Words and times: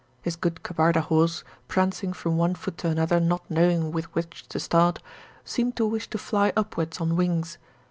His 0.23 0.35
good 0.35 0.63
Kabarda 0.63 1.01
horse, 1.01 1.43
prancing 1.67 2.11
from 2.11 2.35
one 2.35 2.55
foot 2.55 2.79
to 2.79 2.87
another 2.87 3.19
not 3.19 3.43
knowing 3.51 3.91
with 3.91 4.05
which 4.15 4.47
to 4.49 4.59
start, 4.59 4.97
seemed 5.45 5.75
to 5.75 5.85
wish 5.85 6.09
to 6.09 6.17
fly 6.17 6.51
upwards 6.57 6.99
on 6.99 7.15
wings. 7.15 7.59